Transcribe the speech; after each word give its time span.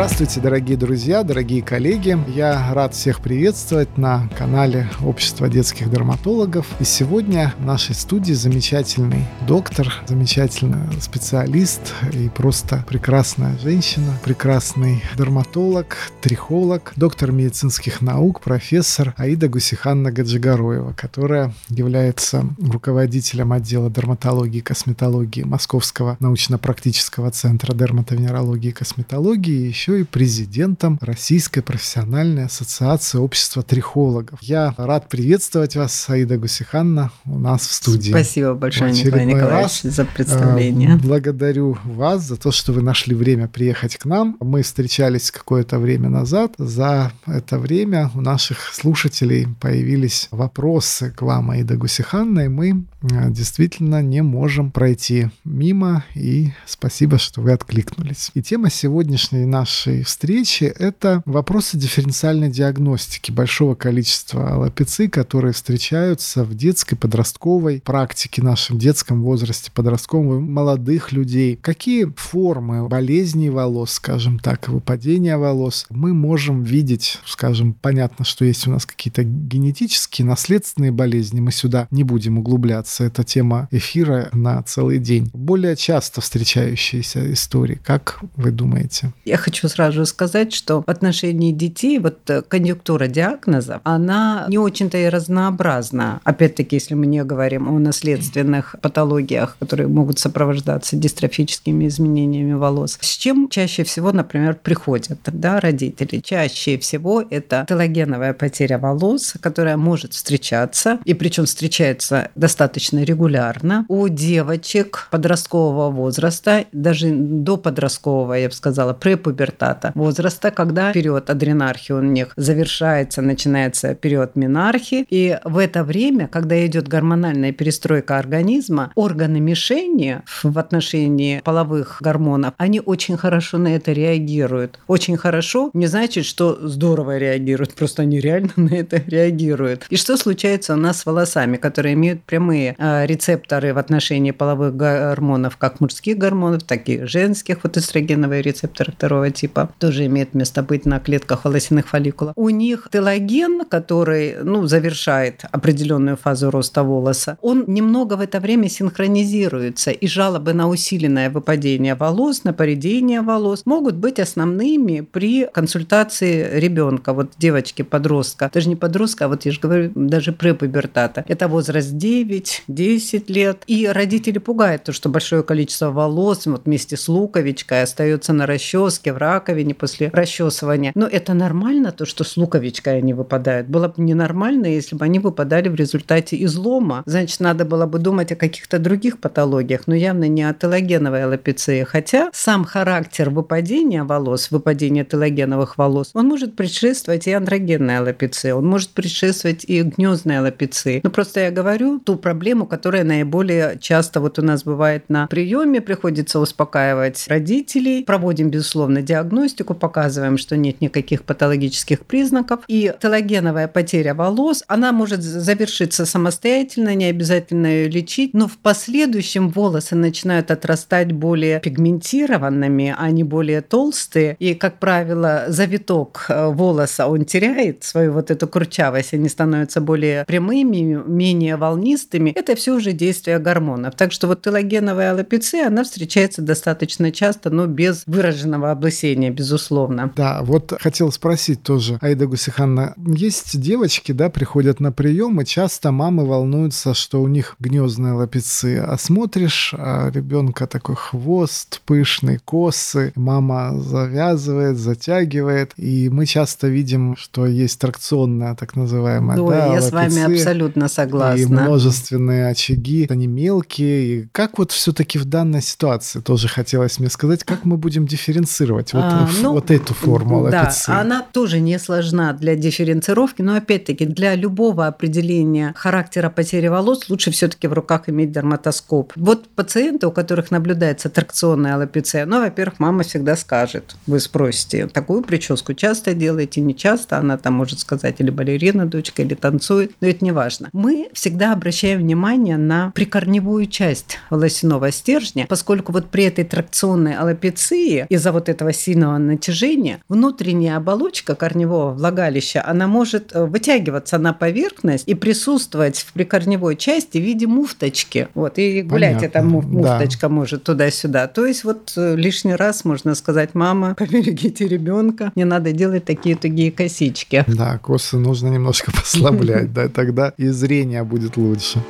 Здравствуйте, 0.00 0.40
дорогие 0.40 0.78
друзья, 0.78 1.22
дорогие 1.22 1.60
коллеги. 1.60 2.16
Я 2.34 2.72
рад 2.72 2.94
всех 2.94 3.20
приветствовать 3.20 3.98
на 3.98 4.30
канале 4.38 4.88
Общества 5.04 5.46
детских 5.46 5.90
дерматологов. 5.90 6.66
И 6.80 6.84
сегодня 6.84 7.52
в 7.58 7.66
нашей 7.66 7.94
студии 7.94 8.32
замечательный 8.32 9.26
доктор, 9.46 9.92
замечательный 10.06 10.90
специалист 11.02 11.92
и 12.14 12.30
просто 12.30 12.82
прекрасная 12.88 13.58
женщина, 13.58 14.18
прекрасный 14.24 15.04
дерматолог, 15.18 15.98
трихолог, 16.22 16.94
доктор 16.96 17.30
медицинских 17.30 18.00
наук, 18.00 18.40
профессор 18.40 19.12
Аида 19.18 19.50
Гусиханна 19.50 20.10
Гаджигароева, 20.10 20.94
которая 20.94 21.52
является 21.68 22.46
руководителем 22.58 23.52
отдела 23.52 23.90
дерматологии 23.90 24.60
и 24.60 24.62
косметологии 24.62 25.42
Московского 25.42 26.16
научно-практического 26.20 27.30
центра 27.32 27.74
дерматовенерологии 27.74 28.70
и 28.70 28.72
косметологии 28.72 29.68
еще 29.68 29.89
и 29.96 30.04
президентом 30.04 30.98
Российской 31.00 31.60
профессиональной 31.60 32.44
ассоциации 32.44 33.18
общества 33.18 33.62
трихологов. 33.62 34.38
Я 34.42 34.74
рад 34.76 35.08
приветствовать 35.08 35.76
вас, 35.76 35.94
Саида 35.94 36.38
Гусиханна, 36.38 37.10
у 37.24 37.38
нас 37.38 37.66
в 37.66 37.72
студии. 37.72 38.10
Спасибо 38.10 38.54
большое, 38.54 38.92
Николай 38.92 39.26
Николаевич, 39.26 39.84
раз. 39.84 39.94
за 39.94 40.04
представление. 40.04 40.94
Э, 40.94 40.96
благодарю 40.96 41.78
вас 41.84 42.22
за 42.22 42.36
то, 42.36 42.50
что 42.50 42.72
вы 42.72 42.82
нашли 42.82 43.14
время 43.14 43.48
приехать 43.48 43.96
к 43.96 44.04
нам. 44.04 44.36
Мы 44.40 44.62
встречались 44.62 45.30
какое-то 45.30 45.78
время 45.78 46.08
назад. 46.08 46.54
За 46.58 47.12
это 47.26 47.58
время 47.58 48.10
у 48.14 48.20
наших 48.20 48.72
слушателей 48.72 49.48
появились 49.60 50.28
вопросы 50.30 51.12
к 51.16 51.22
вам, 51.22 51.50
Аида 51.50 51.76
Гусиханна, 51.76 52.40
и 52.40 52.48
мы 52.48 52.84
э, 53.02 53.30
действительно 53.30 54.02
не 54.02 54.22
можем 54.22 54.70
пройти 54.70 55.30
мимо. 55.44 56.04
И 56.14 56.52
спасибо, 56.66 57.18
что 57.18 57.40
вы 57.40 57.52
откликнулись. 57.52 58.30
И 58.34 58.42
тема 58.42 58.70
сегодняшней 58.70 59.44
нашей 59.44 59.79
нашей 59.80 60.02
встречи, 60.02 60.64
это 60.64 61.22
вопросы 61.24 61.78
дифференциальной 61.78 62.50
диагностики 62.50 63.30
большого 63.30 63.74
количества 63.74 64.52
аллопеций, 64.54 65.08
которые 65.08 65.54
встречаются 65.54 66.44
в 66.44 66.54
детской, 66.54 66.96
подростковой 66.96 67.80
практике, 67.80 68.42
нашем 68.42 68.78
детском 68.78 69.22
возрасте, 69.22 69.70
подростковом, 69.72 70.52
молодых 70.52 71.12
людей. 71.12 71.56
Какие 71.56 72.12
формы 72.14 72.88
болезней 72.88 73.48
волос, 73.48 73.92
скажем 73.92 74.38
так, 74.38 74.68
выпадения 74.68 75.38
волос 75.38 75.86
мы 75.88 76.12
можем 76.12 76.62
видеть, 76.62 77.18
скажем, 77.24 77.72
понятно, 77.72 78.26
что 78.26 78.44
есть 78.44 78.66
у 78.66 78.70
нас 78.70 78.84
какие-то 78.84 79.24
генетические, 79.24 80.26
наследственные 80.26 80.92
болезни, 80.92 81.40
мы 81.40 81.52
сюда 81.52 81.88
не 81.90 82.04
будем 82.04 82.38
углубляться, 82.38 83.04
это 83.04 83.24
тема 83.24 83.66
эфира 83.70 84.28
на 84.32 84.62
целый 84.62 84.98
день. 84.98 85.30
Более 85.32 85.74
часто 85.74 86.20
встречающиеся 86.20 87.32
истории, 87.32 87.80
как 87.82 88.20
вы 88.36 88.50
думаете? 88.50 89.12
Я 89.24 89.38
хочу 89.38 89.69
сразу 89.70 90.04
сказать, 90.06 90.52
что 90.52 90.82
в 90.86 90.90
отношении 90.90 91.52
детей 91.52 91.98
вот 91.98 92.28
э, 92.28 92.42
конъюнктура 92.42 93.06
диагнозов, 93.06 93.80
она 93.84 94.46
не 94.48 94.58
очень-то 94.58 94.98
и 94.98 95.08
разнообразна. 95.08 96.20
Опять-таки, 96.24 96.76
если 96.76 96.94
мы 96.94 97.06
не 97.06 97.24
говорим 97.24 97.68
о 97.68 97.78
наследственных 97.78 98.76
патологиях, 98.82 99.56
которые 99.58 99.88
могут 99.88 100.18
сопровождаться 100.18 100.96
дистрофическими 100.96 101.86
изменениями 101.86 102.54
волос. 102.54 102.98
С 103.00 103.16
чем 103.16 103.48
чаще 103.48 103.84
всего, 103.84 104.12
например, 104.12 104.56
приходят 104.62 105.18
да, 105.26 105.60
родители? 105.60 106.20
Чаще 106.20 106.78
всего 106.78 107.22
это 107.28 107.64
телогеновая 107.68 108.34
потеря 108.34 108.78
волос, 108.78 109.34
которая 109.40 109.76
может 109.76 110.14
встречаться, 110.14 110.98
и 111.04 111.14
причем 111.14 111.44
встречается 111.44 112.30
достаточно 112.34 113.02
регулярно 113.02 113.84
у 113.88 114.08
девочек 114.08 115.08
подросткового 115.10 115.90
возраста, 115.90 116.64
даже 116.72 117.10
до 117.10 117.56
подросткового, 117.56 118.34
я 118.34 118.48
бы 118.48 118.54
сказала, 118.54 118.92
препубертатного 118.92 119.59
пубертата 119.60 119.92
возраста, 119.94 120.50
когда 120.50 120.92
период 120.92 121.30
адренархии 121.30 121.92
у 121.92 122.00
них 122.00 122.32
завершается, 122.36 123.22
начинается 123.22 123.94
период 123.94 124.36
минархии. 124.36 125.06
И 125.10 125.38
в 125.44 125.58
это 125.58 125.84
время, 125.84 126.28
когда 126.28 126.66
идет 126.66 126.88
гормональная 126.88 127.52
перестройка 127.52 128.18
организма, 128.18 128.92
органы 128.94 129.40
мишени 129.40 130.22
в 130.42 130.58
отношении 130.58 131.40
половых 131.40 131.98
гормонов, 132.00 132.54
они 132.56 132.80
очень 132.80 133.16
хорошо 133.16 133.58
на 133.58 133.68
это 133.68 133.92
реагируют. 133.92 134.78
Очень 134.86 135.16
хорошо 135.16 135.70
не 135.74 135.86
значит, 135.86 136.24
что 136.24 136.58
здорово 136.62 137.18
реагируют, 137.18 137.74
просто 137.74 138.02
они 138.02 138.20
реально 138.20 138.52
на 138.56 138.74
это 138.74 139.02
реагируют. 139.06 139.86
И 139.90 139.96
что 139.96 140.16
случается 140.16 140.74
у 140.74 140.76
нас 140.76 141.00
с 141.00 141.06
волосами, 141.06 141.56
которые 141.56 141.94
имеют 141.94 142.22
прямые 142.22 142.74
а, 142.78 143.04
рецепторы 143.06 143.74
в 143.74 143.78
отношении 143.78 144.30
половых 144.30 144.76
гормонов, 144.76 145.56
как 145.56 145.80
мужских 145.80 146.18
гормонов, 146.18 146.62
так 146.62 146.88
и 146.88 147.04
женских, 147.04 147.58
вот 147.62 147.76
эстрогеновые 147.76 148.42
рецепторы 148.42 148.92
второго 148.92 149.30
типа 149.30 149.49
тоже 149.78 150.06
имеет 150.06 150.34
место 150.34 150.62
быть 150.62 150.86
на 150.86 151.00
клетках 151.00 151.44
волосяных 151.44 151.88
фолликулов. 151.88 152.32
У 152.36 152.48
них 152.48 152.88
телоген, 152.92 153.64
который 153.64 154.36
ну, 154.42 154.66
завершает 154.66 155.44
определенную 155.50 156.16
фазу 156.16 156.50
роста 156.50 156.82
волоса, 156.82 157.38
он 157.40 157.64
немного 157.66 158.14
в 158.14 158.20
это 158.20 158.40
время 158.40 158.68
синхронизируется, 158.68 159.90
и 159.90 160.06
жалобы 160.06 160.52
на 160.52 160.68
усиленное 160.68 161.30
выпадение 161.30 161.94
волос, 161.94 162.44
на 162.44 162.52
поредение 162.52 163.22
волос 163.22 163.62
могут 163.64 163.96
быть 163.96 164.18
основными 164.18 165.00
при 165.00 165.46
консультации 165.46 166.58
ребенка, 166.58 167.12
вот 167.12 167.32
девочки-подростка, 167.38 168.50
даже 168.52 168.68
не 168.68 168.76
подростка, 168.76 169.24
а 169.24 169.28
вот 169.28 169.44
я 169.44 169.52
же 169.52 169.60
говорю, 169.60 169.90
даже 169.94 170.32
препубертата. 170.32 171.24
Это 171.28 171.48
возраст 171.48 171.92
9-10 171.92 173.24
лет. 173.28 173.62
И 173.66 173.86
родители 173.86 174.38
пугают 174.38 174.84
то, 174.84 174.92
что 174.92 175.08
большое 175.08 175.42
количество 175.42 175.90
волос 175.90 176.46
вот 176.46 176.66
вместе 176.66 176.96
с 176.96 177.08
луковичкой 177.08 177.82
остается 177.82 178.32
на 178.32 178.46
расческе, 178.46 179.12
в 179.12 179.18
раковине 179.18 179.39
после 179.74 180.10
расчесывания. 180.12 180.92
Но 180.94 181.06
это 181.06 181.34
нормально, 181.34 181.92
то, 181.92 182.04
что 182.04 182.24
с 182.24 182.36
луковичкой 182.36 182.98
они 182.98 183.14
выпадают. 183.14 183.68
Было 183.68 183.88
бы 183.88 184.02
ненормально, 184.02 184.66
если 184.66 184.96
бы 184.96 185.04
они 185.04 185.18
выпадали 185.18 185.68
в 185.68 185.74
результате 185.74 186.42
излома. 186.44 187.02
Значит, 187.06 187.40
надо 187.40 187.64
было 187.64 187.86
бы 187.86 187.98
думать 187.98 188.32
о 188.32 188.36
каких-то 188.36 188.78
других 188.78 189.18
патологиях, 189.18 189.82
но 189.86 189.94
явно 189.94 190.28
не 190.28 190.42
о 190.42 190.54
телогеновой 190.54 191.24
аллопеции. 191.24 191.84
Хотя 191.84 192.30
сам 192.32 192.64
характер 192.64 193.30
выпадения 193.30 194.04
волос, 194.04 194.50
выпадения 194.50 195.04
телогеновых 195.04 195.78
волос, 195.78 196.10
он 196.14 196.26
может 196.26 196.56
предшествовать 196.56 197.26
и 197.26 197.32
андрогенной 197.32 197.98
аллопеции, 197.98 198.50
он 198.50 198.66
может 198.66 198.90
предшествовать 198.90 199.64
и 199.64 199.82
гнездной 199.82 200.38
аллопеции. 200.38 201.00
Ну, 201.02 201.10
просто 201.10 201.40
я 201.40 201.50
говорю 201.50 201.98
ту 201.98 202.16
проблему, 202.16 202.66
которая 202.66 203.04
наиболее 203.04 203.78
часто 203.80 204.20
вот 204.20 204.38
у 204.38 204.42
нас 204.42 204.64
бывает 204.64 205.04
на 205.08 205.26
приеме, 205.26 205.80
приходится 205.80 206.40
успокаивать 206.40 207.26
родителей. 207.28 208.04
Проводим, 208.04 208.50
безусловно, 208.50 209.02
диагностику 209.02 209.29
диагностику, 209.30 209.74
показываем, 209.74 210.36
что 210.36 210.56
нет 210.56 210.80
никаких 210.80 211.22
патологических 211.22 212.00
признаков. 212.00 212.60
И 212.68 212.92
телогеновая 213.00 213.68
потеря 213.68 214.14
волос, 214.14 214.64
она 214.66 214.92
может 214.92 215.22
завершиться 215.22 216.06
самостоятельно, 216.06 216.94
не 216.94 217.06
обязательно 217.06 217.66
ее 217.66 217.88
лечить, 217.88 218.34
но 218.34 218.48
в 218.48 218.58
последующем 218.58 219.48
волосы 219.48 219.94
начинают 219.94 220.50
отрастать 220.50 221.12
более 221.12 221.60
пигментированными, 221.60 222.94
а 222.96 223.10
не 223.10 223.24
более 223.24 223.60
толстые. 223.60 224.36
И, 224.38 224.54
как 224.54 224.78
правило, 224.78 225.44
завиток 225.48 226.26
э, 226.28 226.46
волоса, 226.48 227.06
он 227.06 227.24
теряет 227.24 227.84
свою 227.84 228.12
вот 228.12 228.30
эту 228.30 228.48
кручавость, 228.48 229.14
они 229.14 229.28
становятся 229.28 229.80
более 229.80 230.24
прямыми, 230.24 231.00
менее 231.06 231.56
волнистыми. 231.56 232.30
Это 232.30 232.56
все 232.56 232.74
уже 232.74 232.92
действие 232.92 233.38
гормонов. 233.38 233.94
Так 233.94 234.12
что 234.12 234.26
вот 234.26 234.42
телогеновая 234.42 235.12
аллопеция, 235.12 235.66
она 235.66 235.84
встречается 235.84 236.42
достаточно 236.42 237.12
часто, 237.12 237.50
но 237.50 237.66
без 237.66 238.02
выраженного 238.06 238.70
облысения 238.70 239.19
лечения, 239.20 239.30
безусловно. 239.30 240.12
Да, 240.16 240.42
вот 240.42 240.72
хотел 240.80 241.12
спросить 241.12 241.62
тоже, 241.62 241.98
Айда 242.00 242.26
Гусиханна, 242.26 242.94
есть 242.96 243.60
девочки, 243.60 244.12
да, 244.12 244.30
приходят 244.30 244.80
на 244.80 244.92
прием, 244.92 245.40
и 245.40 245.44
часто 245.44 245.90
мамы 245.92 246.26
волнуются, 246.26 246.94
что 246.94 247.22
у 247.22 247.28
них 247.28 247.56
гнездные 247.58 248.14
лапицы. 248.14 248.78
А 248.78 248.96
смотришь, 248.98 249.74
а 249.76 250.10
ребенка 250.10 250.66
такой 250.66 250.96
хвост 250.96 251.82
пышный, 251.84 252.38
косы, 252.38 253.12
мама 253.14 253.78
завязывает, 253.78 254.78
затягивает, 254.78 255.72
и 255.76 256.08
мы 256.10 256.26
часто 256.26 256.68
видим, 256.68 257.16
что 257.16 257.46
есть 257.46 257.80
тракционная, 257.80 258.54
так 258.54 258.76
называемая, 258.76 259.36
да, 259.36 259.46
да 259.46 259.74
я 259.74 259.80
с 259.80 259.92
вами 259.92 260.22
абсолютно 260.22 260.88
согласна. 260.88 261.40
И 261.40 261.46
множественные 261.46 262.48
очаги, 262.48 263.06
они 263.10 263.26
мелкие. 263.26 264.00
И 264.04 264.28
как 264.32 264.58
вот 264.58 264.72
все-таки 264.72 265.18
в 265.18 265.24
данной 265.24 265.62
ситуации, 265.62 266.20
тоже 266.20 266.48
хотелось 266.48 266.98
мне 266.98 267.10
сказать, 267.10 267.44
как 267.44 267.64
мы 267.64 267.76
будем 267.76 268.06
дифференцировать 268.06 268.92
вот, 268.92 269.04
а, 269.10 269.28
ну, 269.42 269.52
вот 269.52 269.70
эту 269.70 269.94
форму 269.94 270.48
да, 270.50 270.62
лапицы. 270.62 270.90
она 270.90 271.22
тоже 271.32 271.60
не 271.60 271.78
сложна 271.78 272.32
для 272.32 272.56
дифференцировки, 272.56 273.42
но 273.42 273.56
опять-таки 273.56 274.06
для 274.06 274.34
любого 274.34 274.86
определения 274.86 275.72
характера 275.76 276.30
потери 276.30 276.68
волос 276.68 277.08
лучше 277.08 277.30
все-таки 277.30 277.68
в 277.68 277.72
руках 277.72 278.08
иметь 278.08 278.32
дерматоскоп. 278.32 279.12
Вот 279.16 279.48
пациенты, 279.48 280.06
у 280.06 280.12
которых 280.12 280.50
наблюдается 280.50 281.10
тракционная 281.10 281.74
аллопеция, 281.74 282.26
ну, 282.26 282.40
во-первых, 282.40 282.78
мама 282.78 283.02
всегда 283.02 283.36
скажет, 283.36 283.96
вы 284.06 284.20
спросите, 284.20 284.86
такую 284.86 285.22
прическу 285.22 285.74
часто 285.74 286.14
делаете, 286.14 286.60
не 286.60 286.74
часто, 286.74 287.18
она 287.18 287.36
там 287.36 287.54
может 287.54 287.80
сказать, 287.80 288.16
или 288.20 288.30
балерина 288.30 288.86
дочка, 288.86 289.22
или 289.22 289.34
танцует, 289.34 289.92
но 290.00 290.08
это 290.08 290.24
не 290.24 290.32
важно. 290.32 290.68
Мы 290.72 291.08
всегда 291.12 291.52
обращаем 291.52 292.00
внимание 292.00 292.56
на 292.56 292.90
прикорневую 292.94 293.66
часть 293.66 294.18
волосяного 294.30 294.90
стержня, 294.92 295.46
поскольку 295.48 295.92
вот 295.92 296.08
при 296.10 296.24
этой 296.24 296.44
тракционной 296.44 297.16
аллопеции 297.16 298.06
из-за 298.08 298.32
вот 298.32 298.48
этого 298.48 298.72
сильного 298.72 298.89
натяжения, 298.94 300.00
внутренняя 300.08 300.76
оболочка 300.76 301.34
корневого 301.34 301.92
влагалища, 301.92 302.62
она 302.66 302.86
может 302.86 303.34
э, 303.34 303.44
вытягиваться 303.44 304.18
на 304.18 304.32
поверхность 304.32 305.08
и 305.08 305.14
присутствовать 305.14 305.98
в 305.98 306.12
прикорневой 306.12 306.76
части 306.76 307.18
в 307.18 307.22
виде 307.22 307.46
муфточки. 307.46 308.28
Вот, 308.34 308.58
и 308.58 308.82
гулять 308.82 309.22
эта 309.22 309.42
муфточка 309.42 310.28
да. 310.28 310.28
может 310.28 310.64
туда-сюда. 310.64 311.26
То 311.26 311.46
есть 311.46 311.64
вот 311.64 311.92
э, 311.96 312.16
лишний 312.16 312.54
раз 312.54 312.84
можно 312.84 313.14
сказать, 313.14 313.54
мама, 313.54 313.94
поберегите 313.98 314.66
ребенка, 314.66 315.32
не 315.34 315.44
надо 315.44 315.72
делать 315.72 316.04
такие 316.04 316.36
тугие 316.36 316.72
косички. 316.72 317.44
Да, 317.46 317.78
косы 317.78 318.16
нужно 318.16 318.48
немножко 318.48 318.90
послаблять, 318.92 319.72
да, 319.72 319.88
тогда 319.88 320.32
и 320.36 320.48
зрение 320.48 321.04
будет 321.04 321.36
лучше. 321.36 321.82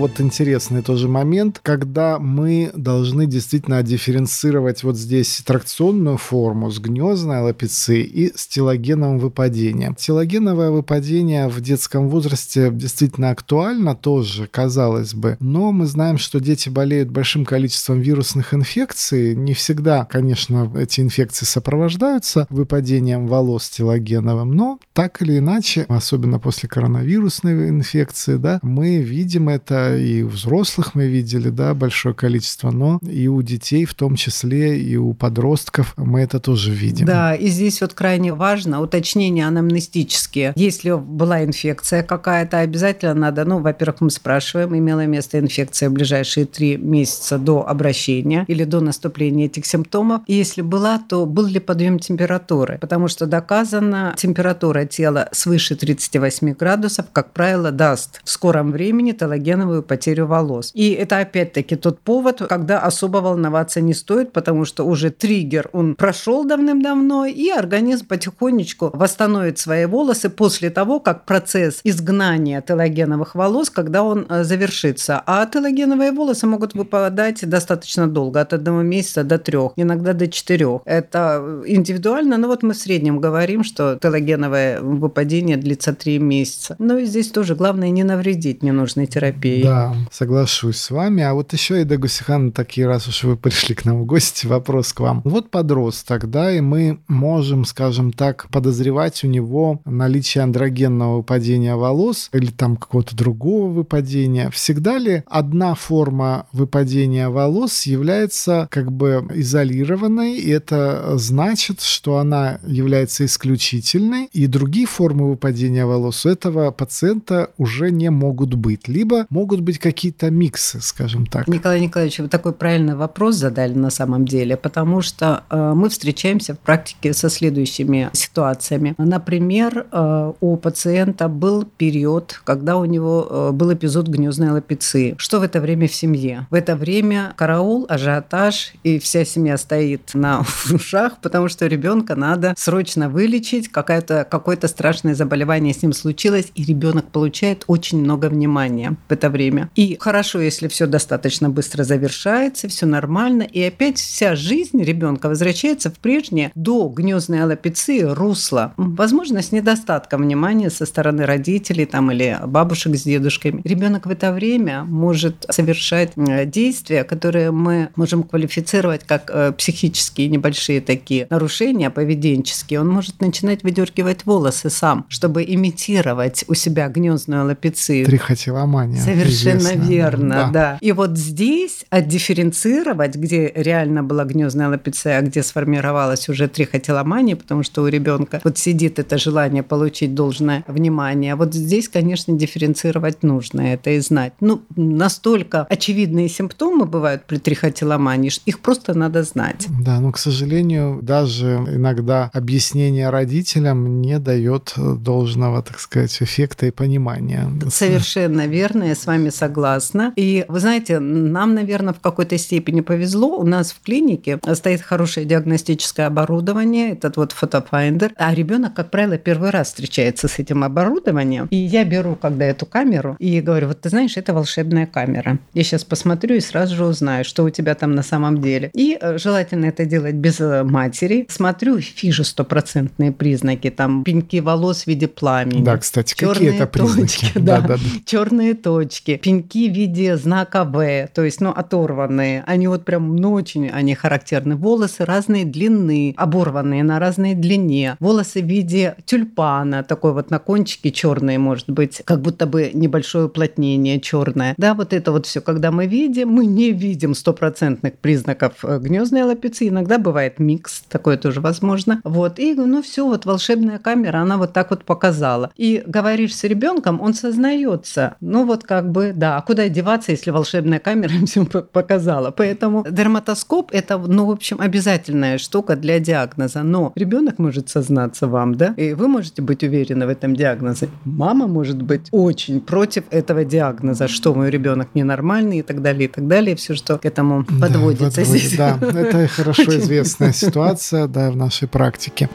Вот 0.00 0.18
интересный 0.18 0.80
тоже 0.80 1.08
момент, 1.08 1.60
когда 1.62 2.18
мы 2.18 2.70
должны 2.74 3.26
действительно 3.26 3.82
дифференцировать 3.82 4.82
вот 4.82 4.96
здесь 4.96 5.42
тракционную 5.44 6.16
форму 6.16 6.70
с 6.70 6.78
гнездной 6.78 7.40
лапицей 7.40 8.00
и 8.00 8.32
с 8.34 8.46
телогеновым 8.46 9.18
выпадением. 9.18 9.94
Телогеновое 9.94 10.70
выпадение 10.70 11.48
в 11.48 11.60
детском 11.60 12.08
возрасте 12.08 12.70
действительно 12.72 13.28
актуально 13.28 13.94
тоже, 13.94 14.46
казалось 14.46 15.12
бы, 15.12 15.36
но 15.38 15.70
мы 15.70 15.84
знаем, 15.84 16.16
что 16.16 16.40
дети 16.40 16.70
болеют 16.70 17.10
большим 17.10 17.44
количеством 17.44 18.00
вирусных 18.00 18.54
инфекций. 18.54 19.36
Не 19.36 19.52
всегда, 19.52 20.06
конечно, 20.06 20.72
эти 20.78 21.02
инфекции 21.02 21.44
сопровождаются 21.44 22.46
выпадением 22.48 23.26
волос 23.26 23.68
телогеновым, 23.68 24.52
но 24.52 24.78
так 24.94 25.20
или 25.20 25.36
иначе, 25.36 25.84
особенно 25.90 26.38
после 26.38 26.70
коронавирусной 26.70 27.68
инфекции, 27.68 28.36
да, 28.36 28.60
мы 28.62 28.96
видим 28.96 29.50
это 29.50 29.89
и 29.96 30.22
у 30.22 30.28
взрослых 30.28 30.94
мы 30.94 31.06
видели, 31.06 31.50
да, 31.50 31.74
большое 31.74 32.14
количество, 32.14 32.70
но 32.70 32.98
и 33.02 33.28
у 33.28 33.40
детей 33.42 33.84
в 33.84 33.94
том 33.94 34.16
числе, 34.16 34.80
и 34.80 34.96
у 34.96 35.14
подростков 35.14 35.94
мы 35.96 36.20
это 36.20 36.40
тоже 36.40 36.70
видим. 36.72 37.06
Да, 37.06 37.34
и 37.34 37.48
здесь 37.48 37.80
вот 37.80 37.94
крайне 37.94 38.32
важно 38.32 38.80
уточнение 38.80 39.46
анамнестические. 39.46 40.52
Если 40.56 40.92
была 40.92 41.44
инфекция 41.44 42.02
какая-то, 42.02 42.58
обязательно 42.58 43.14
надо, 43.14 43.44
ну, 43.44 43.60
во-первых, 43.60 44.00
мы 44.00 44.10
спрашиваем, 44.10 44.76
имела 44.76 45.06
место 45.06 45.38
инфекция 45.38 45.90
в 45.90 45.92
ближайшие 45.92 46.46
три 46.46 46.76
месяца 46.76 47.38
до 47.38 47.66
обращения 47.68 48.44
или 48.48 48.64
до 48.64 48.80
наступления 48.80 49.46
этих 49.46 49.66
симптомов. 49.66 50.22
И 50.26 50.34
если 50.34 50.62
была, 50.62 50.98
то 50.98 51.26
был 51.26 51.46
ли 51.46 51.60
подъем 51.60 51.98
температуры? 51.98 52.78
Потому 52.80 53.08
что 53.08 53.26
доказано, 53.26 54.14
температура 54.16 54.84
тела 54.84 55.28
свыше 55.32 55.76
38 55.76 56.54
градусов, 56.54 57.06
как 57.12 57.32
правило, 57.32 57.70
даст 57.70 58.20
в 58.24 58.30
скором 58.30 58.72
времени 58.72 59.12
телогеновый 59.12 59.79
плановую 59.80 59.82
потерю 59.82 60.26
волос. 60.26 60.72
И 60.74 60.92
это 60.92 61.18
опять-таки 61.18 61.76
тот 61.76 62.00
повод, 62.00 62.42
когда 62.48 62.78
особо 62.80 63.18
волноваться 63.18 63.80
не 63.80 63.94
стоит, 63.94 64.32
потому 64.32 64.64
что 64.64 64.84
уже 64.84 65.10
триггер, 65.10 65.68
он 65.72 65.94
прошел 65.94 66.44
давным-давно, 66.44 67.26
и 67.26 67.50
организм 67.50 68.06
потихонечку 68.06 68.90
восстановит 68.92 69.58
свои 69.58 69.86
волосы 69.86 70.30
после 70.30 70.70
того, 70.70 71.00
как 71.00 71.24
процесс 71.24 71.80
изгнания 71.84 72.60
телогеновых 72.60 73.34
волос, 73.34 73.70
когда 73.70 74.02
он 74.02 74.26
э, 74.28 74.44
завершится. 74.44 75.22
А 75.26 75.46
телогеновые 75.46 76.12
волосы 76.12 76.46
могут 76.46 76.74
выпадать 76.74 77.48
достаточно 77.48 78.06
долго, 78.06 78.40
от 78.40 78.52
одного 78.52 78.82
месяца 78.82 79.24
до 79.24 79.38
трех, 79.38 79.72
иногда 79.76 80.12
до 80.12 80.26
четырех. 80.26 80.80
Это 80.84 81.62
индивидуально, 81.66 82.38
но 82.38 82.48
вот 82.48 82.62
мы 82.62 82.72
в 82.72 82.76
среднем 82.76 83.20
говорим, 83.20 83.64
что 83.64 83.98
телогеновое 84.00 84.80
выпадение 84.80 85.56
длится 85.56 85.92
три 85.92 86.18
месяца. 86.18 86.76
Но 86.78 86.98
и 86.98 87.06
здесь 87.06 87.30
тоже 87.30 87.54
главное 87.54 87.90
не 87.90 88.04
навредить 88.04 88.62
ненужной 88.62 89.06
терапией. 89.06 89.62
Да, 89.62 89.69
соглашусь 90.10 90.76
с 90.76 90.90
вами. 90.90 91.22
А 91.22 91.34
вот 91.34 91.52
еще 91.52 91.80
и 91.80 91.84
Дагусихан, 91.84 92.52
такие 92.52 92.86
раз 92.86 93.08
уж 93.08 93.24
вы 93.24 93.36
пришли 93.36 93.74
к 93.74 93.84
нам 93.84 94.02
в 94.02 94.06
гости, 94.06 94.46
вопрос 94.46 94.92
к 94.92 95.00
вам. 95.00 95.22
Вот 95.24 95.50
подросток, 95.50 96.30
да, 96.30 96.52
и 96.52 96.60
мы 96.60 97.00
можем, 97.08 97.64
скажем 97.64 98.12
так, 98.12 98.48
подозревать 98.50 99.24
у 99.24 99.26
него 99.26 99.80
наличие 99.84 100.44
андрогенного 100.44 101.18
выпадения 101.18 101.76
волос 101.76 102.30
или 102.32 102.50
там 102.50 102.76
какого-то 102.76 103.16
другого 103.16 103.70
выпадения. 103.70 104.50
Всегда 104.50 104.98
ли 104.98 105.22
одна 105.26 105.74
форма 105.74 106.46
выпадения 106.52 107.28
волос 107.28 107.82
является 107.82 108.68
как 108.70 108.92
бы 108.92 109.26
изолированной, 109.34 110.38
и 110.38 110.50
это 110.50 111.16
значит, 111.16 111.80
что 111.80 112.18
она 112.18 112.60
является 112.66 113.24
исключительной, 113.24 114.28
и 114.32 114.46
другие 114.46 114.86
формы 114.86 115.30
выпадения 115.30 115.86
волос 115.86 116.26
у 116.26 116.28
этого 116.28 116.70
пациента 116.70 117.50
уже 117.56 117.90
не 117.90 118.10
могут 118.10 118.54
быть. 118.54 118.88
Либо 118.88 119.26
могут 119.30 119.59
могут 119.60 119.66
быть 119.66 119.78
какие-то 119.78 120.30
миксы, 120.30 120.80
скажем 120.80 121.26
так. 121.26 121.46
Николай 121.48 121.80
Николаевич, 121.80 122.18
вы 122.18 122.28
такой 122.28 122.52
правильный 122.52 122.94
вопрос 122.94 123.36
задали 123.36 123.74
на 123.74 123.90
самом 123.90 124.24
деле, 124.24 124.56
потому 124.56 125.02
что 125.02 125.44
э, 125.50 125.72
мы 125.74 125.88
встречаемся 125.88 126.54
в 126.54 126.58
практике 126.58 127.12
со 127.12 127.28
следующими 127.28 128.10
ситуациями. 128.12 128.94
Например, 128.98 129.86
э, 129.92 130.32
у 130.40 130.56
пациента 130.56 131.28
был 131.28 131.64
период, 131.64 132.40
когда 132.44 132.76
у 132.76 132.84
него 132.86 133.26
э, 133.30 133.50
был 133.52 133.72
эпизод 133.72 134.08
гнездной 134.08 134.50
лапицы. 134.50 135.14
Что 135.18 135.40
в 135.40 135.42
это 135.42 135.60
время 135.60 135.86
в 135.86 135.94
семье? 135.94 136.46
В 136.50 136.54
это 136.54 136.76
время 136.76 137.32
караул, 137.36 137.86
ажиотаж, 137.88 138.72
и 138.84 138.98
вся 138.98 139.24
семья 139.24 139.58
стоит 139.58 140.14
на 140.14 140.44
ушах, 140.72 141.18
потому 141.22 141.48
что 141.48 141.66
ребенка 141.66 142.16
надо 142.16 142.54
срочно 142.56 143.08
вылечить, 143.08 143.68
какое-то 143.68 144.26
какое 144.30 144.58
страшное 144.66 145.14
заболевание 145.14 145.74
с 145.74 145.82
ним 145.82 145.92
случилось, 145.92 146.50
и 146.54 146.64
ребенок 146.64 147.06
получает 147.06 147.64
очень 147.66 148.00
много 148.00 148.26
внимания 148.26 148.96
в 149.08 149.12
это 149.12 149.28
время 149.30 149.49
время. 149.50 149.70
И 149.74 149.96
хорошо, 150.00 150.40
если 150.40 150.68
все 150.68 150.86
достаточно 150.86 151.50
быстро 151.50 151.84
завершается, 151.84 152.68
все 152.68 152.86
нормально, 152.86 153.42
и 153.42 153.62
опять 153.62 153.98
вся 153.98 154.34
жизнь 154.34 154.82
ребенка 154.82 155.28
возвращается 155.28 155.90
в 155.90 155.94
прежнее 155.94 156.52
до 156.54 156.88
гнездной 156.88 157.42
аллопеции 157.42 158.00
русло. 158.00 158.72
Возможно, 158.76 159.42
с 159.42 159.52
недостатком 159.52 160.22
внимания 160.22 160.70
со 160.70 160.86
стороны 160.86 161.26
родителей 161.26 161.86
там, 161.86 162.10
или 162.10 162.38
бабушек 162.46 162.96
с 162.96 163.02
дедушками. 163.02 163.60
Ребенок 163.64 164.06
в 164.06 164.10
это 164.10 164.32
время 164.32 164.84
может 164.84 165.46
совершать 165.50 166.12
э, 166.16 166.46
действия, 166.46 167.04
которые 167.04 167.50
мы 167.50 167.88
можем 167.96 168.22
квалифицировать 168.22 169.04
как 169.06 169.30
э, 169.32 169.52
психические 169.52 170.28
небольшие 170.28 170.80
такие 170.80 171.26
нарушения 171.30 171.90
поведенческие. 171.90 172.80
Он 172.80 172.88
может 172.88 173.20
начинать 173.20 173.62
выдергивать 173.62 174.26
волосы 174.26 174.70
сам, 174.70 175.06
чтобы 175.08 175.44
имитировать 175.44 176.44
у 176.48 176.54
себя 176.54 176.88
гнездную 176.88 177.42
аллопецию. 177.42 178.06
Трихотиломания. 178.06 179.00
Совершенно 179.00 179.29
Совершенно 179.30 179.76
верно, 179.76 180.34
да. 180.34 180.50
да. 180.50 180.78
И 180.80 180.92
вот 180.92 181.18
здесь 181.18 181.84
отдифференцировать, 181.90 183.16
где 183.16 183.52
реально 183.54 184.02
была 184.02 184.24
гнездная 184.24 184.68
лапиция, 184.68 185.18
а 185.18 185.22
где 185.22 185.42
сформировалась 185.42 186.28
уже 186.28 186.48
трихотиломания, 186.48 187.36
потому 187.36 187.62
что 187.62 187.82
у 187.82 187.88
ребенка 187.88 188.40
вот 188.44 188.58
сидит 188.58 188.98
это 188.98 189.18
желание 189.18 189.62
получить 189.62 190.14
должное 190.14 190.64
внимание. 190.66 191.34
Вот 191.34 191.54
здесь, 191.54 191.88
конечно, 191.88 192.36
дифференцировать 192.36 193.22
нужно 193.22 193.60
это 193.60 193.90
и 193.90 194.00
знать. 194.00 194.32
Ну, 194.40 194.62
настолько 194.76 195.64
очевидные 195.64 196.28
симптомы 196.28 196.86
бывают 196.86 197.24
при 197.26 197.36
трихотиломании, 197.36 198.30
их 198.46 198.60
просто 198.60 198.94
надо 198.94 199.22
знать. 199.22 199.66
Да, 199.80 200.00
но, 200.00 200.12
к 200.12 200.18
сожалению, 200.18 201.00
даже 201.02 201.46
иногда 201.68 202.30
объяснение 202.32 203.10
родителям 203.10 204.00
не 204.00 204.18
дает 204.18 204.74
должного, 204.76 205.62
так 205.62 205.78
сказать, 205.80 206.16
эффекта 206.20 206.66
и 206.66 206.70
понимания. 206.70 207.50
Совершенно 207.68 208.46
верно, 208.46 208.84
я 208.84 208.94
с 208.94 209.06
вами 209.06 209.19
вами 209.20 209.30
согласна. 209.30 210.12
И 210.16 210.44
вы 210.48 210.60
знаете, 210.60 210.98
нам, 210.98 211.54
наверное, 211.54 211.92
в 211.92 212.00
какой-то 212.00 212.38
степени 212.38 212.80
повезло. 212.80 213.38
У 213.38 213.44
нас 213.44 213.72
в 213.72 213.82
клинике 213.82 214.38
стоит 214.54 214.80
хорошее 214.80 215.26
диагностическое 215.26 216.06
оборудование, 216.06 216.92
этот 216.92 217.16
вот 217.16 217.32
FotoFinder. 217.32 218.12
А 218.16 218.34
ребенок, 218.34 218.74
как 218.74 218.90
правило, 218.90 219.18
первый 219.18 219.50
раз 219.50 219.68
встречается 219.68 220.28
с 220.28 220.38
этим 220.38 220.64
оборудованием. 220.64 221.46
И 221.50 221.56
я 221.56 221.84
беру, 221.84 222.16
когда 222.16 222.46
эту 222.46 222.66
камеру, 222.66 223.16
и 223.18 223.40
говорю, 223.40 223.68
вот 223.68 223.80
ты 223.82 223.90
знаешь, 223.90 224.16
это 224.16 224.32
волшебная 224.32 224.86
камера. 224.86 225.38
Я 225.54 225.62
сейчас 225.64 225.84
посмотрю 225.84 226.36
и 226.36 226.40
сразу 226.40 226.74
же 226.76 226.86
узнаю, 226.86 227.24
что 227.24 227.44
у 227.44 227.50
тебя 227.50 227.74
там 227.74 227.94
на 227.94 228.02
самом 228.02 228.40
деле. 228.40 228.70
И 228.74 228.96
э, 229.00 229.18
желательно 229.18 229.66
это 229.66 229.84
делать 229.84 230.14
без 230.14 230.40
э, 230.40 230.62
матери. 230.62 231.26
Смотрю, 231.28 231.78
вижу 232.02 232.24
стопроцентные 232.24 233.12
признаки, 233.12 233.70
там 233.70 234.02
пеньки 234.04 234.40
волос 234.40 234.84
в 234.84 234.86
виде 234.86 235.08
пламени. 235.08 235.62
Да, 235.62 235.76
кстати, 235.76 236.14
какие 236.14 236.54
это 236.54 236.66
признаки? 236.66 237.20
Точки, 237.20 237.32
да, 237.38 237.60
да, 237.60 237.76
да. 237.76 237.78
Черные 238.04 238.54
точки, 238.54 239.09
кончики, 239.16 239.22
пеньки 239.22 239.68
в 239.68 239.72
виде 239.72 240.16
знака 240.16 240.64
В, 240.64 241.08
то 241.12 241.22
есть, 241.22 241.40
ну, 241.40 241.50
оторванные. 241.50 242.44
Они 242.46 242.68
вот 242.68 242.84
прям, 242.84 243.16
ну, 243.16 243.32
очень 243.32 243.68
они 243.68 243.94
характерны. 243.94 244.56
Волосы 244.56 245.04
разной 245.04 245.44
длины, 245.44 246.14
оборванные 246.16 246.82
на 246.82 246.98
разной 246.98 247.34
длине. 247.34 247.96
Волосы 248.00 248.42
в 248.42 248.46
виде 248.46 248.96
тюльпана, 249.04 249.82
такой 249.82 250.12
вот 250.12 250.30
на 250.30 250.38
кончике 250.38 250.90
черные, 250.90 251.38
может 251.38 251.70
быть, 251.70 252.02
как 252.04 252.20
будто 252.20 252.46
бы 252.46 252.70
небольшое 252.74 253.26
уплотнение 253.26 254.00
черное. 254.00 254.54
Да, 254.56 254.74
вот 254.74 254.92
это 254.92 255.12
вот 255.12 255.26
все, 255.26 255.40
когда 255.40 255.70
мы 255.70 255.86
видим, 255.86 256.30
мы 256.30 256.46
не 256.46 256.72
видим 256.72 257.14
стопроцентных 257.14 257.94
признаков 257.94 258.64
э, 258.64 258.78
гнездной 258.78 259.22
лапицы. 259.22 259.68
Иногда 259.68 259.98
бывает 259.98 260.38
микс, 260.38 260.82
такое 260.88 261.16
тоже 261.16 261.40
возможно. 261.40 262.00
Вот, 262.04 262.38
и, 262.38 262.54
ну, 262.54 262.82
все, 262.82 263.06
вот 263.06 263.26
волшебная 263.26 263.78
камера, 263.78 264.18
она 264.18 264.36
вот 264.36 264.52
так 264.52 264.70
вот 264.70 264.84
показала. 264.84 265.50
И 265.56 265.82
говоришь 265.86 266.34
с 266.34 266.44
ребенком, 266.44 267.00
он 267.00 267.14
сознается. 267.14 268.16
Ну, 268.20 268.44
вот 268.44 268.64
как 268.64 268.90
бы, 268.90 268.99
да, 269.14 269.36
а 269.36 269.42
куда 269.42 269.68
деваться, 269.68 270.12
если 270.12 270.30
волшебная 270.30 270.78
камера 270.78 271.12
им 271.14 271.26
все 271.26 271.44
показала? 271.44 272.30
Поэтому 272.30 272.84
дерматоскоп– 272.88 273.70
это, 273.72 273.98
ну, 273.98 274.26
в 274.26 274.30
общем, 274.30 274.60
обязательная 274.60 275.38
штука 275.38 275.76
для 275.76 275.98
диагноза. 276.00 276.62
Но 276.62 276.92
ребенок 276.94 277.38
может 277.38 277.68
сознаться 277.68 278.26
вам, 278.26 278.54
да, 278.54 278.74
и 278.76 278.94
вы 278.94 279.08
можете 279.08 279.42
быть 279.42 279.62
уверены 279.62 280.06
в 280.06 280.08
этом 280.08 280.34
диагнозе. 280.34 280.88
Мама 281.04 281.46
может 281.46 281.82
быть 281.82 282.08
очень 282.10 282.60
против 282.60 283.04
этого 283.10 283.44
диагноза, 283.44 284.08
что 284.08 284.34
мой 284.34 284.50
ребенок 284.50 284.88
ненормальный 284.94 285.58
и 285.58 285.62
так 285.62 285.82
далее, 285.82 286.04
и 286.04 286.12
так 286.12 286.26
далее. 286.26 286.56
Все, 286.56 286.74
что 286.74 286.98
к 286.98 287.04
этому 287.04 287.44
подводится 287.60 288.20
да, 288.20 288.24
здесь. 288.24 288.56
Да, 288.56 288.78
это 288.80 289.28
хорошо 289.28 289.62
известная 289.78 290.32
ситуация 290.32 291.06
да, 291.06 291.30
в 291.30 291.36
нашей 291.36 291.68
практике. 291.68 292.28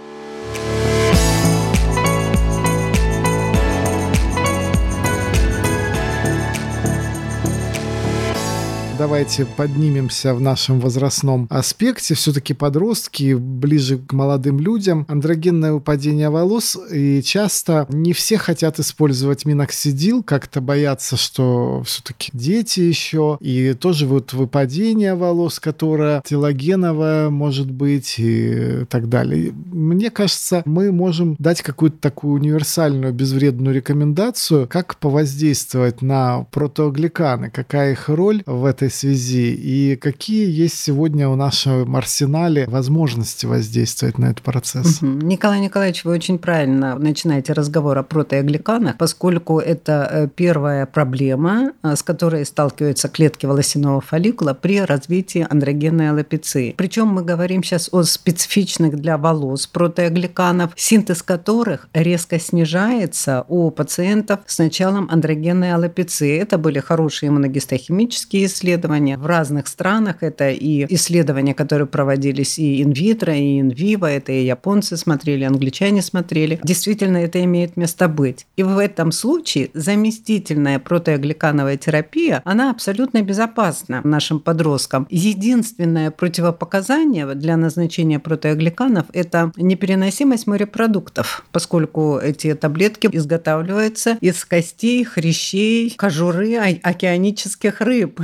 Давайте 9.06 9.46
поднимемся 9.46 10.34
в 10.34 10.42
нашем 10.42 10.80
возрастном 10.80 11.46
аспекте. 11.52 12.16
Все-таки 12.16 12.56
подростки 12.56 13.36
ближе 13.36 14.00
к 14.00 14.14
молодым 14.14 14.60
людям. 14.60 15.06
Андрогенное 15.08 15.74
выпадение 15.74 16.32
волос, 16.32 16.76
и 16.92 17.22
часто 17.22 17.86
не 17.90 18.14
все 18.14 18.40
хотят 18.40 18.80
использовать 18.80 19.46
миноксидил, 19.46 20.24
как-то 20.24 20.60
боятся, 20.60 21.18
что 21.18 21.84
все-таки 21.86 22.32
дети 22.34 22.80
еще, 22.80 23.38
и 23.42 23.76
тоже 23.76 24.08
вот 24.08 24.34
выпадение 24.34 25.14
волос, 25.14 25.60
которое 25.60 26.24
телогеновое 26.26 27.30
может 27.30 27.70
быть 27.70 28.16
и 28.18 28.86
так 28.90 29.08
далее. 29.08 29.54
Мне 29.72 30.10
кажется, 30.10 30.64
мы 30.66 30.92
можем 30.92 31.36
дать 31.38 31.62
какую-то 31.62 32.00
такую 32.00 32.34
универсальную 32.34 33.14
безвредную 33.14 33.76
рекомендацию, 33.76 34.68
как 34.68 34.96
повоздействовать 34.98 36.02
на 36.02 36.48
протеогликаны, 36.50 37.52
какая 37.52 37.92
их 37.92 38.10
роль 38.10 38.42
в 38.48 38.66
этой 38.66 38.90
связи 38.96 39.54
и 39.54 39.96
какие 39.96 40.50
есть 40.50 40.80
сегодня 40.80 41.28
у 41.30 41.36
нашего 41.36 41.86
арсенале 41.98 42.66
возможности 42.68 43.46
воздействовать 43.46 44.18
на 44.18 44.26
этот 44.26 44.42
процесс? 44.42 45.02
Угу. 45.02 45.26
Николай 45.26 45.60
Николаевич, 45.60 46.06
вы 46.06 46.14
очень 46.14 46.38
правильно 46.38 46.96
начинаете 46.98 47.54
разговор 47.54 47.98
о 47.98 48.04
протеогликанах, 48.04 48.98
поскольку 48.98 49.60
это 49.60 50.10
э, 50.12 50.28
первая 50.34 50.86
проблема, 50.86 51.72
э, 51.84 51.96
с 51.96 52.04
которой 52.04 52.46
сталкиваются 52.46 53.08
клетки 53.10 53.46
волосяного 53.46 54.02
фолликула 54.02 54.54
при 54.54 54.82
развитии 54.82 55.46
андрогенной 55.50 56.10
аллопеции. 56.12 56.74
Причем 56.78 57.08
мы 57.08 57.24
говорим 57.24 57.64
сейчас 57.64 57.90
о 57.92 58.04
специфичных 58.04 58.96
для 59.00 59.18
волос 59.18 59.68
протеогликанов, 59.68 60.72
синтез 60.76 61.24
которых 61.24 61.88
резко 61.94 62.40
снижается 62.40 63.46
у 63.48 63.72
пациентов 63.72 64.40
с 64.46 64.58
началом 64.60 65.10
андрогенной 65.12 65.74
аллопеции. 65.74 66.40
Это 66.40 66.58
были 66.58 66.80
хорошие 66.80 67.30
иммуногистохимические 67.30 68.46
исследования, 68.46 68.85
исследования 68.86 69.18
в 69.18 69.26
разных 69.26 69.68
странах. 69.68 70.18
Это 70.22 70.50
и 70.50 70.86
исследования, 70.94 71.54
которые 71.54 71.88
проводились 71.88 72.60
и 72.60 72.84
инвитро, 72.84 73.34
и 73.34 73.60
инвиво. 73.60 74.06
Это 74.06 74.32
и 74.32 74.46
японцы 74.46 74.98
смотрели, 74.98 75.44
англичане 75.44 76.02
смотрели. 76.02 76.60
Действительно, 76.64 77.18
это 77.18 77.44
имеет 77.44 77.78
место 77.78 78.08
быть. 78.08 78.46
И 78.58 78.64
в 78.64 78.78
этом 78.78 79.12
случае 79.12 79.70
заместительная 79.74 80.80
протеогликановая 80.80 81.78
терапия, 81.78 82.42
она 82.46 82.70
абсолютно 82.70 83.22
безопасна 83.22 84.02
нашим 84.04 84.40
подросткам. 84.40 85.08
Единственное 85.10 86.12
противопоказание 86.12 87.34
для 87.34 87.58
назначения 87.58 88.20
протеогликанов– 88.20 89.06
это 89.14 89.52
непереносимость 89.58 90.48
морепродуктов, 90.48 91.46
поскольку 91.52 92.20
эти 92.22 92.54
таблетки 92.54 93.10
изготавливаются 93.12 94.18
из 94.22 94.46
костей, 94.46 95.04
хрящей, 95.04 95.96
кожуры 95.98 96.56
океанических 96.84 97.82
рыб. 97.82 98.20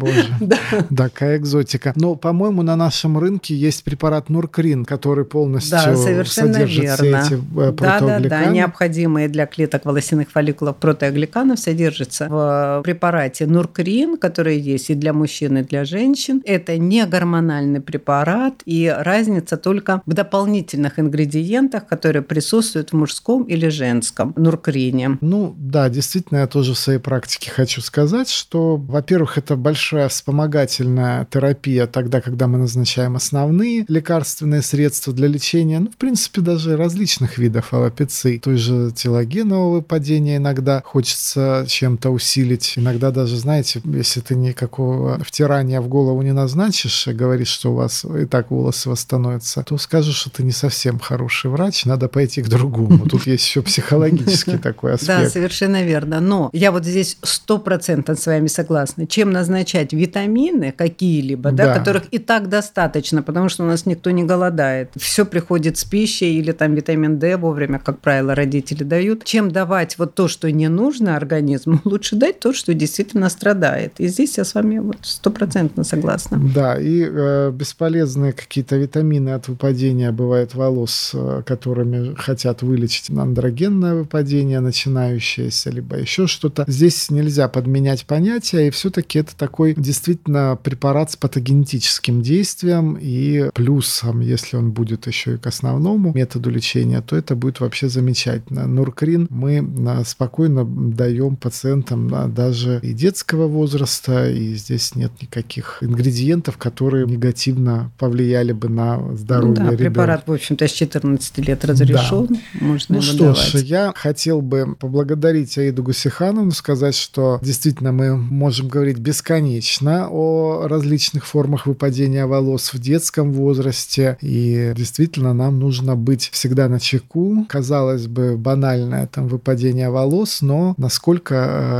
Боже. 0.00 0.26
да. 0.40 0.56
Такая 0.96 1.36
экзотика. 1.36 1.92
Но, 1.94 2.14
по-моему, 2.14 2.62
на 2.62 2.74
нашем 2.74 3.18
рынке 3.18 3.54
есть 3.54 3.84
препарат 3.84 4.30
Нуркрин, 4.30 4.84
который 4.84 5.24
полностью 5.24 5.72
да, 5.72 5.96
совершенно 5.96 6.54
содержит 6.54 6.82
верно. 6.82 7.22
все 7.22 7.34
эти 7.36 7.42
э, 7.58 7.72
да, 7.72 8.00
да, 8.00 8.20
да, 8.20 8.44
необходимые 8.46 9.28
для 9.28 9.46
клеток 9.46 9.84
волосяных 9.84 10.30
фолликулов 10.30 10.76
протеогликанов 10.76 11.58
содержатся 11.58 12.28
в 12.28 12.80
препарате 12.82 13.46
Нуркрин, 13.46 14.16
который 14.16 14.58
есть 14.58 14.90
и 14.90 14.94
для 14.94 15.12
мужчин, 15.12 15.58
и 15.58 15.62
для 15.62 15.84
женщин. 15.84 16.42
Это 16.44 16.78
не 16.78 17.04
гормональный 17.06 17.80
препарат, 17.80 18.62
и 18.64 18.92
разница 18.96 19.56
только 19.56 20.00
в 20.06 20.14
дополнительных 20.14 20.98
ингредиентах, 20.98 21.86
которые 21.86 22.22
присутствуют 22.22 22.90
в 22.90 22.96
мужском 22.96 23.42
или 23.42 23.68
женском 23.68 24.32
Нуркрине. 24.36 25.18
Ну, 25.20 25.54
да, 25.58 25.88
действительно, 25.88 26.38
я 26.38 26.46
тоже 26.46 26.74
в 26.74 26.78
своей 26.78 26.98
практике 26.98 27.50
хочу 27.50 27.80
сказать, 27.80 28.30
что, 28.30 28.76
во-первых, 28.76 29.38
это 29.38 29.56
большая 29.80 30.10
вспомогательная 30.10 31.26
терапия 31.30 31.86
тогда, 31.86 32.20
когда 32.20 32.46
мы 32.46 32.58
назначаем 32.58 33.16
основные 33.16 33.86
лекарственные 33.88 34.60
средства 34.60 35.14
для 35.14 35.26
лечения, 35.26 35.80
ну, 35.80 35.90
в 35.90 35.96
принципе, 35.96 36.42
даже 36.42 36.76
различных 36.76 37.38
видов 37.38 37.72
аллопеции. 37.72 38.36
Той 38.36 38.58
же 38.58 38.90
телогенового 38.94 39.76
выпадения 39.76 40.36
иногда 40.36 40.82
хочется 40.84 41.64
чем-то 41.66 42.10
усилить. 42.10 42.74
Иногда 42.76 43.10
даже, 43.10 43.38
знаете, 43.38 43.80
если 43.86 44.20
ты 44.20 44.34
никакого 44.34 45.18
втирания 45.24 45.80
в 45.80 45.88
голову 45.88 46.20
не 46.20 46.32
назначишь, 46.32 47.08
и 47.08 47.12
говоришь, 47.14 47.48
что 47.48 47.72
у 47.72 47.76
вас 47.76 48.04
и 48.04 48.26
так 48.26 48.50
волосы 48.50 48.90
восстановятся, 48.90 49.62
то 49.62 49.78
скажешь, 49.78 50.16
что 50.16 50.28
ты 50.28 50.42
не 50.42 50.52
совсем 50.52 50.98
хороший 50.98 51.50
врач, 51.50 51.86
надо 51.86 52.08
пойти 52.08 52.42
к 52.42 52.48
другому. 52.48 52.98
Тут 53.08 53.26
есть 53.26 53.46
еще 53.46 53.62
психологический 53.62 54.58
такой 54.58 54.92
аспект. 54.92 55.22
Да, 55.22 55.30
совершенно 55.30 55.82
верно. 55.82 56.20
Но 56.20 56.50
я 56.52 56.70
вот 56.70 56.84
здесь 56.84 57.16
сто 57.22 57.56
процентов 57.56 58.20
с 58.20 58.26
вами 58.26 58.46
согласна. 58.46 59.06
Чем 59.06 59.32
назначить 59.32 59.69
назначать 59.70 59.92
витамины 59.92 60.72
какие-либо, 60.72 61.52
да. 61.52 61.66
Да, 61.66 61.78
которых 61.78 62.04
и 62.10 62.18
так 62.18 62.48
достаточно, 62.48 63.22
потому 63.22 63.48
что 63.48 63.64
у 63.64 63.66
нас 63.66 63.86
никто 63.86 64.10
не 64.10 64.24
голодает. 64.24 64.90
Все 64.96 65.24
приходит 65.24 65.76
с 65.76 65.84
пищей 65.84 66.38
или 66.38 66.52
там 66.52 66.74
витамин 66.74 67.18
D 67.18 67.36
вовремя, 67.36 67.78
как 67.78 68.00
правило, 68.00 68.34
родители 68.34 68.84
дают. 68.84 69.24
Чем 69.24 69.50
давать 69.50 69.98
вот 69.98 70.14
то, 70.14 70.28
что 70.28 70.50
не 70.50 70.68
нужно 70.68 71.16
организму, 71.16 71.80
лучше 71.84 72.16
дать 72.16 72.40
то, 72.40 72.52
что 72.52 72.74
действительно 72.74 73.28
страдает. 73.30 73.94
И 73.98 74.08
здесь 74.08 74.38
я 74.38 74.44
с 74.44 74.54
вами 74.54 74.78
вот 74.78 74.98
стопроцентно 75.02 75.84
согласна. 75.84 76.40
Да, 76.54 76.76
и 76.80 77.06
э, 77.08 77.50
бесполезные 77.52 78.32
какие-то 78.32 78.76
витамины 78.76 79.30
от 79.30 79.48
выпадения 79.48 80.12
бывают 80.12 80.54
волос, 80.54 81.12
э, 81.14 81.42
которыми 81.46 82.14
хотят 82.14 82.62
вылечить 82.62 83.10
андрогенное 83.10 83.94
выпадение 83.94 84.60
начинающееся, 84.60 85.70
либо 85.70 85.96
еще 85.96 86.26
что-то. 86.26 86.64
Здесь 86.66 87.10
нельзя 87.10 87.48
подменять 87.48 88.06
понятия, 88.06 88.68
и 88.68 88.70
все-таки 88.70 89.20
это 89.20 89.36
такой 89.36 89.59
действительно 89.68 90.58
препарат 90.62 91.10
с 91.10 91.16
патогенетическим 91.16 92.22
действием, 92.22 92.96
и 93.00 93.50
плюсом, 93.54 94.20
если 94.20 94.56
он 94.56 94.72
будет 94.72 95.06
еще 95.06 95.34
и 95.34 95.38
к 95.38 95.46
основному 95.46 96.12
методу 96.14 96.50
лечения, 96.50 97.00
то 97.00 97.16
это 97.16 97.34
будет 97.36 97.60
вообще 97.60 97.88
замечательно. 97.88 98.66
Нуркрин 98.66 99.26
мы 99.30 99.66
а, 99.88 100.04
спокойно 100.04 100.64
даем 100.64 101.36
пациентам 101.36 102.32
даже 102.34 102.80
и 102.82 102.92
детского 102.92 103.46
возраста, 103.46 104.30
и 104.30 104.54
здесь 104.54 104.94
нет 104.94 105.12
никаких 105.20 105.78
ингредиентов, 105.82 106.56
которые 106.56 107.06
негативно 107.06 107.90
повлияли 107.98 108.52
бы 108.52 108.68
на 108.68 109.16
здоровье 109.16 109.56
да, 109.56 109.62
ребенка. 109.64 109.84
препарат, 109.84 110.22
в 110.26 110.32
общем-то, 110.32 110.66
с 110.66 110.72
14 110.72 111.38
лет 111.38 111.64
разрешен, 111.64 112.26
да. 112.28 112.36
можно 112.60 112.96
Ну 112.96 113.02
что 113.02 113.18
давать. 113.18 113.38
ж, 113.38 113.54
я 113.62 113.92
хотел 113.94 114.40
бы 114.40 114.76
поблагодарить 114.78 115.56
Аиду 115.58 115.82
Гусихановну, 115.82 116.52
сказать, 116.52 116.94
что 116.94 117.38
действительно 117.42 117.92
мы 117.92 118.16
можем 118.16 118.68
говорить 118.68 118.98
бесконечно 118.98 119.49
бесконечно 119.50 120.08
о 120.10 120.68
различных 120.68 121.26
формах 121.26 121.66
выпадения 121.66 122.26
волос 122.26 122.72
в 122.72 122.78
детском 122.78 123.32
возрасте. 123.32 124.16
И 124.20 124.72
действительно, 124.76 125.34
нам 125.34 125.58
нужно 125.58 125.96
быть 125.96 126.30
всегда 126.32 126.68
на 126.68 126.78
чеку. 126.78 127.44
Казалось 127.48 128.06
бы, 128.06 128.36
банальное 128.36 129.06
там 129.06 129.28
выпадение 129.28 129.90
волос, 129.90 130.42
но 130.42 130.74
насколько 130.76 131.34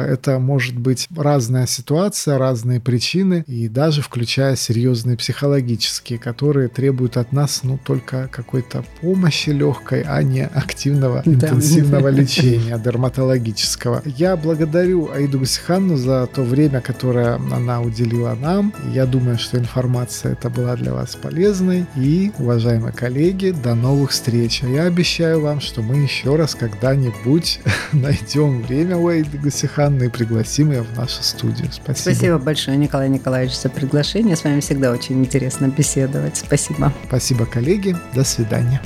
э, 0.08 0.12
это 0.12 0.38
может 0.38 0.76
быть 0.76 1.08
разная 1.16 1.66
ситуация, 1.66 2.38
разные 2.38 2.80
причины, 2.80 3.44
и 3.46 3.68
даже 3.68 4.02
включая 4.02 4.56
серьезные 4.56 5.16
психологические, 5.16 6.18
которые 6.18 6.68
требуют 6.68 7.16
от 7.16 7.32
нас 7.32 7.60
ну, 7.62 7.78
только 7.84 8.28
какой-то 8.32 8.84
помощи 9.00 9.50
легкой, 9.50 10.02
а 10.02 10.22
не 10.22 10.46
активного, 10.46 11.22
интенсивного 11.24 12.08
лечения 12.08 12.78
дерматологического. 12.78 14.02
Я 14.04 14.36
благодарю 14.36 15.10
Аиду 15.12 15.38
Гусиханну 15.38 15.96
за 15.96 16.26
то 16.26 16.42
время, 16.42 16.80
которое 16.80 17.38
она 17.60 17.80
уделила 17.80 18.34
нам. 18.34 18.72
Я 18.92 19.06
думаю, 19.06 19.38
что 19.38 19.58
информация 19.58 20.32
эта 20.32 20.50
была 20.50 20.76
для 20.76 20.92
вас 20.92 21.14
полезной. 21.16 21.86
И, 21.96 22.32
уважаемые 22.38 22.92
коллеги, 22.92 23.50
до 23.50 23.74
новых 23.74 24.10
встреч. 24.10 24.62
Я 24.62 24.84
обещаю 24.84 25.40
вам, 25.40 25.60
что 25.60 25.82
мы 25.82 25.96
еще 25.96 26.36
раз 26.36 26.54
когда-нибудь 26.54 27.60
найдем 27.92 28.62
время 28.62 28.96
у 28.96 29.08
Аиды 29.08 29.38
Гусиханны 29.38 30.04
и 30.04 30.08
пригласим 30.08 30.72
ее 30.72 30.82
в 30.82 30.96
нашу 30.96 31.22
студию. 31.22 31.68
Спасибо. 31.72 32.14
Спасибо 32.14 32.38
большое, 32.38 32.76
Николай 32.76 33.08
Николаевич, 33.08 33.56
за 33.56 33.68
приглашение. 33.68 34.36
С 34.36 34.44
вами 34.44 34.60
всегда 34.60 34.90
очень 34.90 35.20
интересно 35.20 35.66
беседовать. 35.68 36.36
Спасибо. 36.36 36.92
Спасибо, 37.06 37.46
коллеги. 37.46 37.96
До 38.14 38.24
свидания. 38.24 38.80